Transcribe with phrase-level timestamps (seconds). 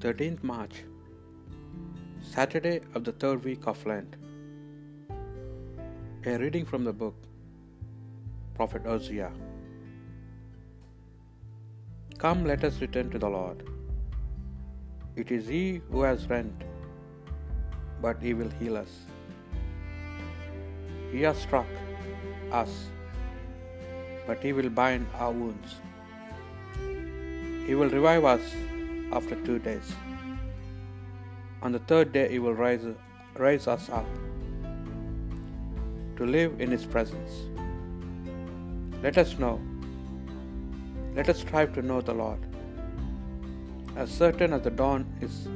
[0.00, 0.82] 13th March,
[2.30, 4.16] Saturday of the third week of Lent.
[6.26, 7.14] A reading from the book
[8.54, 9.30] Prophet Hosea.
[12.18, 13.66] Come, let us return to the Lord.
[15.16, 16.64] It is He who has rent,
[18.02, 18.92] but He will heal us.
[21.10, 21.66] He has struck
[22.52, 22.78] us,
[24.26, 25.76] but He will bind our wounds.
[27.66, 28.42] He will revive us
[29.12, 29.94] after two days.
[31.62, 32.84] On the third day, He will rise,
[33.34, 34.06] raise us up
[36.16, 37.30] to live in His presence.
[39.02, 39.60] Let us know,
[41.14, 42.38] let us strive to know the Lord.
[43.96, 45.48] As certain as the dawn is,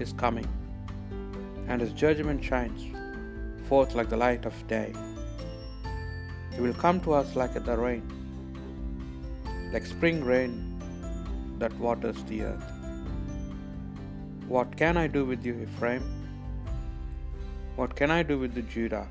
[0.00, 0.48] is coming,
[1.68, 2.82] and His judgment shines
[3.68, 4.92] forth like the light of day.
[6.54, 8.02] He will come to us like the rain,
[9.72, 10.66] like spring rain
[11.58, 12.79] that waters the earth.
[14.50, 16.02] What can I do with you, Ephraim?
[17.76, 19.06] What can I do with the Judah?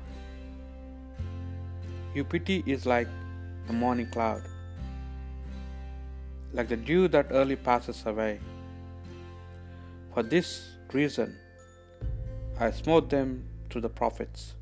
[2.14, 3.08] Your pity is like
[3.66, 4.42] the morning cloud,
[6.52, 8.38] like the dew that early passes away.
[10.12, 11.34] For this reason,
[12.58, 14.52] I smote them through the prophets.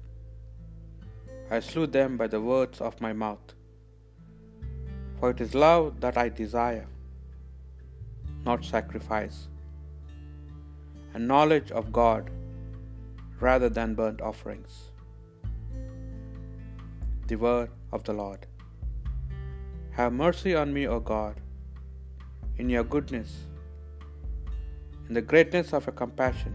[1.50, 3.52] I slew them by the words of my mouth.
[5.18, 6.86] For it is love that I desire,
[8.44, 9.48] not sacrifice,
[11.18, 12.30] and knowledge of God
[13.40, 14.74] rather than burnt offerings.
[17.30, 18.46] The word of the Lord.
[19.96, 21.40] Have mercy on me, O God,
[22.58, 23.32] in your goodness,
[25.08, 26.54] in the greatness of your compassion.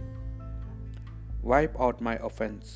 [1.41, 2.71] Wipe out my offense.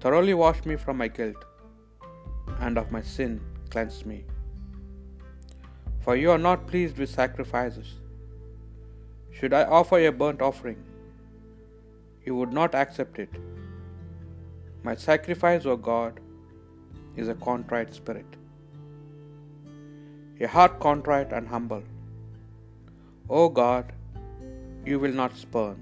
[0.00, 1.44] Thoroughly wash me from my guilt,
[2.58, 4.18] and of my sin cleanse me.
[6.00, 7.94] For you are not pleased with sacrifices.
[9.38, 10.78] Should I offer a burnt offering,
[12.24, 13.34] you would not accept it.
[14.86, 16.18] My sacrifice, O God,
[17.16, 18.32] is a contrite spirit,
[20.40, 21.84] a heart contrite and humble.
[23.28, 23.92] O God,
[24.84, 25.78] you will not spurn.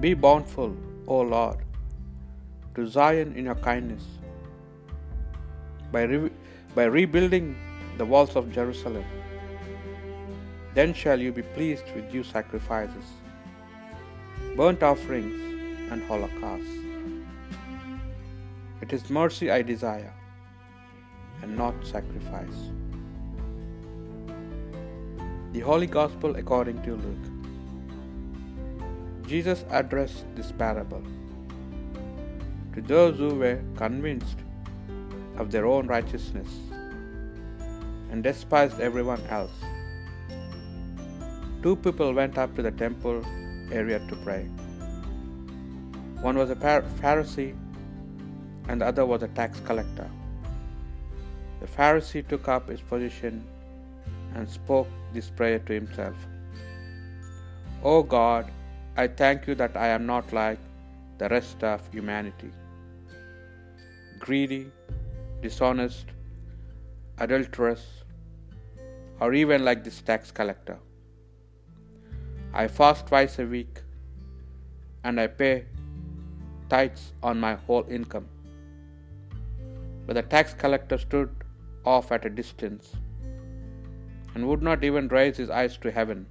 [0.00, 0.72] Be bountiful,
[1.06, 1.58] O Lord,
[2.74, 4.04] to Zion in your kindness,
[5.92, 6.32] by, re-
[6.74, 7.46] by rebuilding
[7.96, 9.06] the walls of Jerusalem.
[10.76, 13.06] Then shall you be pleased with due sacrifices,
[14.56, 16.74] burnt offerings, and holocausts.
[18.82, 20.12] It is mercy I desire,
[21.40, 22.58] and not sacrifice.
[25.54, 27.26] The Holy Gospel according to Luke.
[29.26, 31.02] Jesus addressed this parable
[32.74, 34.44] to those who were convinced
[35.38, 36.50] of their own righteousness
[38.10, 39.58] and despised everyone else.
[41.66, 43.24] Two people went up to the temple
[43.72, 44.44] area to pray.
[46.26, 47.56] One was a Pharisee,
[48.68, 50.08] and the other was a tax collector.
[51.58, 53.42] The Pharisee took up his position
[54.36, 56.14] and spoke this prayer to himself
[57.82, 58.48] O God,
[58.96, 60.60] I thank you that I am not like
[61.18, 62.52] the rest of humanity
[64.20, 64.70] greedy,
[65.42, 66.06] dishonest,
[67.18, 67.86] adulterous,
[69.18, 70.78] or even like this tax collector.
[72.60, 73.80] I fast twice a week
[75.04, 75.66] and I pay
[76.70, 78.28] tithes on my whole income.
[80.06, 81.44] But the tax collector stood
[81.94, 82.92] off at a distance
[84.34, 86.24] and would not even raise his eyes to heaven,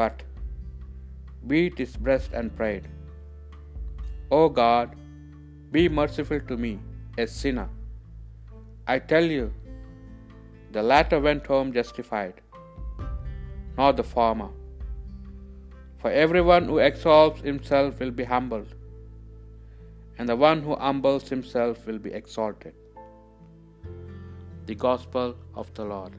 [0.00, 0.24] but
[1.46, 2.88] beat his breast and prayed,
[4.32, 4.96] O God,
[5.70, 6.72] be merciful to me,
[7.16, 7.68] a sinner.
[8.88, 9.46] I tell you,
[10.72, 12.36] the latter went home justified,
[13.78, 14.50] not the former.
[15.98, 18.74] For everyone who exalts himself will be humbled,
[20.18, 22.74] and the one who humbles himself will be exalted.
[24.66, 26.12] The Gospel of the Lord.